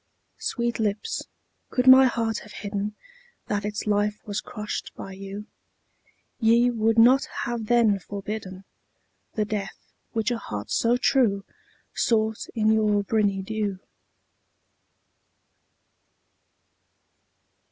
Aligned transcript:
_15 0.33 0.33
4. 0.33 0.39
Sweet 0.41 0.79
lips, 0.79 1.23
could 1.69 1.85
my 1.85 2.05
heart 2.07 2.39
have 2.39 2.53
hidden 2.53 2.95
That 3.45 3.63
its 3.63 3.85
life 3.85 4.19
was 4.25 4.41
crushed 4.41 4.91
by 4.95 5.11
you, 5.11 5.45
Ye 6.39 6.71
would 6.71 6.97
not 6.97 7.25
have 7.43 7.67
then 7.67 7.99
forbidden 7.99 8.63
The 9.35 9.45
death 9.45 9.91
which 10.13 10.31
a 10.31 10.39
heart 10.39 10.71
so 10.71 10.97
true 10.97 11.45
Sought 11.93 12.47
in 12.55 12.71
your 12.71 13.03
briny 13.03 13.43
dew. 13.43 13.77